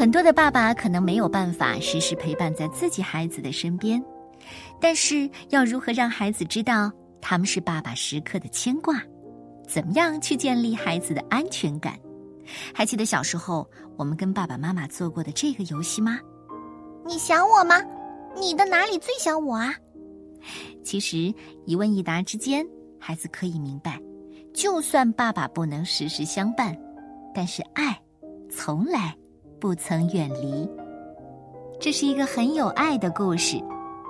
[0.00, 4.02] 很多的爸爸可能没有办法时时陪伴在自己孩子的身边，
[4.80, 6.90] 但是要如何让孩子知道
[7.20, 8.98] 他们是爸爸时刻的牵挂？
[9.68, 11.98] 怎么样去建立孩子的安全感？
[12.72, 16.18] 还记得小时候我们跟爸爸妈妈做过的这个游戏吗？
[17.04, 17.76] 你想我吗？
[18.34, 19.74] 你的哪里最想我啊？
[20.82, 21.30] 其实
[21.66, 22.66] 一问一答之间，
[22.98, 24.00] 孩子可以明白，
[24.54, 26.74] 就算爸爸不能时时相伴，
[27.34, 28.00] 但是爱
[28.50, 29.14] 从来
[29.60, 30.68] 不曾远离。
[31.78, 33.62] 这是一个很有爱的故事，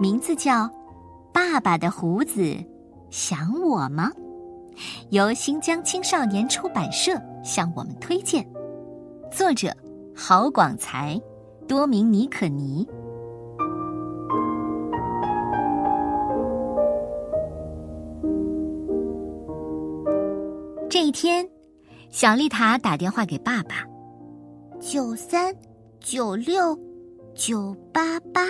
[0.00, 0.64] 名字叫
[1.32, 2.56] 《爸爸的胡子
[3.10, 4.10] 想我吗》，
[5.10, 7.12] 由新疆青少年出版社
[7.44, 8.46] 向我们推荐，
[9.30, 9.72] 作者
[10.16, 11.20] 郝广才、
[11.68, 12.86] 多明尼可尼。
[20.90, 21.48] 这一天，
[22.10, 23.84] 小丽塔打电话给爸爸
[24.86, 25.56] ：“九三
[25.98, 26.78] 九六
[27.34, 28.44] 九八八，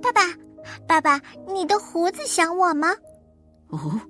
[0.00, 0.22] 爸爸，
[0.86, 1.20] 爸爸，
[1.52, 2.94] 你的胡子想我吗
[3.70, 4.00] ？”“哦，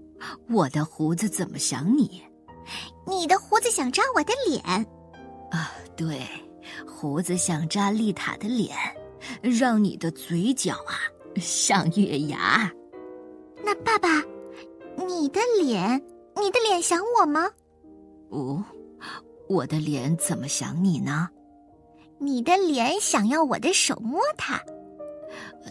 [0.51, 2.23] 我的胡子怎么想你
[3.09, 4.63] ？”“你的胡子想扎我的脸。
[5.51, 6.21] ”“啊，对，
[6.87, 8.77] 胡子想扎丽塔的脸，
[9.41, 11.01] 让你的嘴角啊
[11.41, 12.71] 像月牙。
[13.65, 14.23] ”“那爸爸，
[15.09, 16.01] 你的脸？”
[16.37, 17.51] 你的脸想我吗？
[18.31, 18.63] 哦，
[19.53, 21.29] 我的脸怎么想你呢？
[22.19, 24.59] 你的脸想要我的手摸它。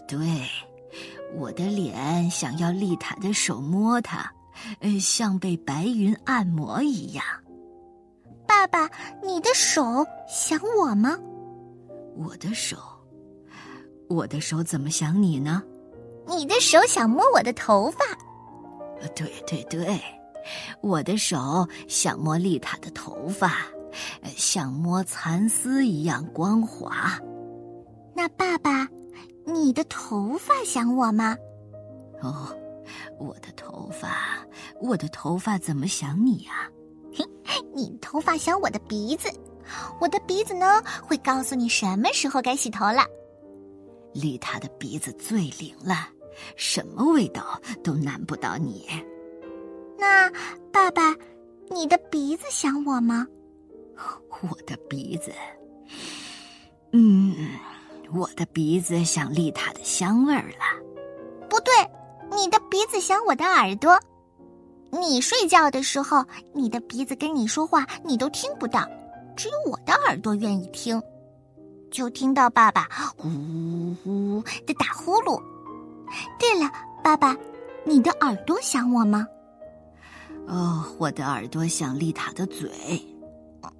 [0.06, 0.18] 对，
[1.34, 4.30] 我的脸想要丽塔的手摸它，
[4.78, 7.24] 呃，像被白云按摩一样。
[8.46, 8.88] 爸爸，
[9.20, 9.82] 你的手
[10.28, 11.18] 想我吗？
[12.16, 12.76] 我的手，
[14.08, 15.60] 我的手怎么想你呢？
[16.28, 17.98] 你的手想摸我的头发。
[19.16, 20.00] 对对对。
[20.80, 23.66] 我的手想摸丽塔的头发，
[24.36, 27.18] 像摸蚕丝一样光滑。
[28.14, 28.88] 那爸爸，
[29.46, 31.36] 你的头发想我吗？
[32.20, 32.48] 哦，
[33.18, 34.38] 我的头发，
[34.80, 36.68] 我的头发怎么想你呀？
[37.14, 37.24] 嘿，
[37.74, 39.28] 你头发想我的鼻子，
[40.00, 43.04] 我的鼻子呢会告诉你什么时候该洗头了。
[44.12, 46.08] 丽塔的鼻子最灵了，
[46.54, 48.86] 什么味道都难不倒你。
[50.02, 50.28] 那
[50.72, 51.14] 爸爸，
[51.70, 53.24] 你的鼻子想我吗？
[54.42, 55.30] 我的鼻子，
[56.90, 57.32] 嗯，
[58.12, 60.82] 我的鼻子想丽塔的香味儿了。
[61.48, 61.72] 不对，
[62.36, 63.96] 你的鼻子想我的耳朵。
[64.90, 68.84] 你睡觉的时候，你的鼻子跟你说话，你都听不到，
[69.36, 71.00] 只有我的耳朵愿意听，
[71.92, 75.40] 就听到爸爸呜呜的打呼噜。
[76.40, 76.68] 对了，
[77.04, 77.36] 爸爸，
[77.86, 79.24] 你的耳朵想我吗？
[80.46, 82.70] 哦，我的耳朵想丽塔的嘴。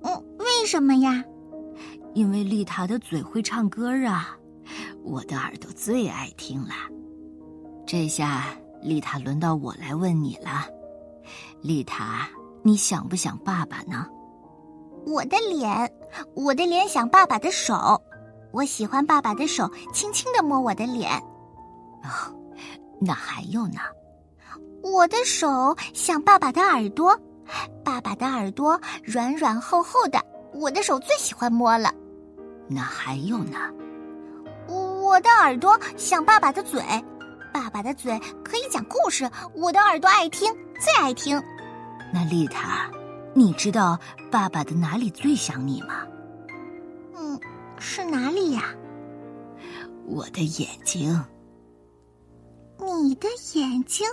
[0.02, 1.24] 嗯，为什么呀？
[2.14, 4.36] 因为丽塔的嘴会唱歌啊，
[5.02, 6.74] 我的耳朵最爱听了。
[7.86, 8.44] 这下
[8.80, 10.66] 丽塔轮到我来问你了，
[11.62, 12.28] 丽塔，
[12.62, 14.06] 你想不想爸爸呢？
[15.06, 15.92] 我的脸，
[16.34, 18.00] 我的脸想爸爸的手，
[18.52, 21.10] 我喜欢爸爸的手轻轻的摸我的脸。
[22.04, 22.32] 哦，
[23.00, 23.80] 那还有呢？
[24.82, 27.18] 我的手像爸爸的耳朵，
[27.84, 30.20] 爸爸的耳朵软软厚厚的，
[30.52, 31.92] 我的手最喜欢摸了。
[32.68, 33.58] 那还有呢？
[34.68, 36.82] 我的耳朵像爸爸的嘴，
[37.52, 41.40] 爸爸的嘴可以讲故事，我的耳朵爱听，最爱听。
[42.12, 42.90] 那丽塔，
[43.34, 43.98] 你知道
[44.30, 46.06] 爸爸的哪里最想你吗？
[47.14, 47.38] 嗯，
[47.78, 48.64] 是哪里呀？
[50.06, 51.24] 我的眼睛。
[52.78, 54.08] 你的眼睛。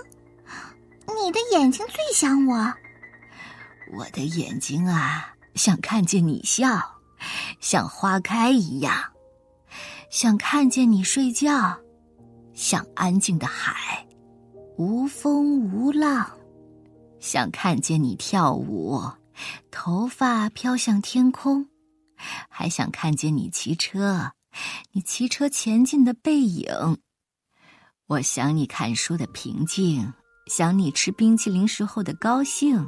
[1.06, 2.72] 你的眼睛最想我，
[3.92, 6.80] 我的眼睛啊，想看见你笑，
[7.60, 8.94] 像花开一样，
[10.10, 11.78] 想看见你睡觉，
[12.54, 14.06] 像安静的海，
[14.76, 16.30] 无风无浪，
[17.18, 19.02] 想看见你跳舞，
[19.70, 21.66] 头发飘向天空，
[22.48, 24.32] 还想看见你骑车，
[24.92, 26.98] 你骑车前进的背影。
[28.06, 30.12] 我想你看书的平静。
[30.50, 32.84] 想你吃冰淇淋时候的高兴，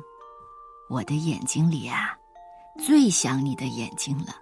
[0.90, 2.12] 我的眼睛里啊，
[2.84, 4.34] 最想你的眼睛了。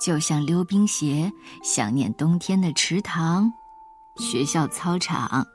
[0.00, 1.30] 就像溜冰鞋
[1.62, 3.52] 想念冬天的池塘，
[4.16, 5.46] 学校操场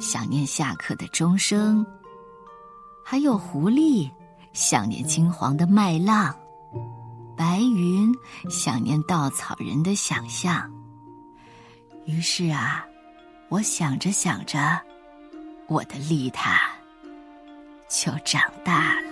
[0.00, 1.84] 想念下课的钟声，
[3.04, 4.10] 还有狐狸
[4.54, 6.34] 想念金黄的麦浪，
[7.36, 8.10] 白云
[8.48, 10.66] 想念稻草人的想象。
[12.06, 12.86] 于是啊，
[13.50, 14.80] 我想着想着。
[15.68, 16.70] 我的丽塔
[17.88, 19.05] 就长大了。